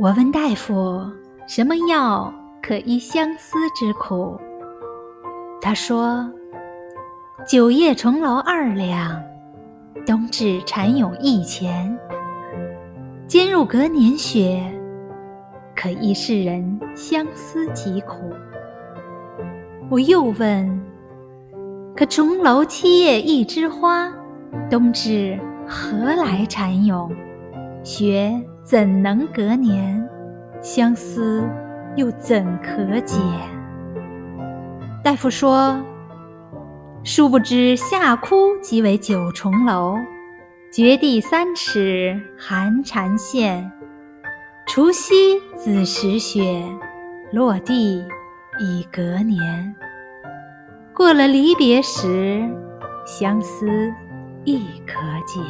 [0.00, 1.04] 我问大夫
[1.48, 4.38] ：“什么药可医相思之苦？”
[5.60, 6.24] 他说
[7.44, 9.20] ：“九叶重楼二两，
[10.06, 11.98] 冬至蝉蛹一钱，
[13.26, 14.62] 煎入隔年雪，
[15.74, 18.32] 可医世人相思疾苦。”
[19.90, 20.80] 我又问
[21.96, 24.08] ：“可重楼七叶一枝花，
[24.70, 25.36] 冬至
[25.66, 27.10] 何来蝉蛹？
[27.88, 30.06] 雪怎能隔年？
[30.60, 31.42] 相思
[31.96, 33.16] 又怎可解？”
[35.02, 35.82] 大夫说
[37.02, 39.96] ：“殊不知夏枯即为九重楼，
[40.70, 43.72] 绝地三尺寒蝉现，
[44.66, 46.62] 除夕子时雪，
[47.32, 48.04] 落地
[48.60, 49.74] 已隔年。
[50.92, 52.46] 过了离别时，
[53.06, 53.66] 相思
[54.44, 55.40] 亦可解。”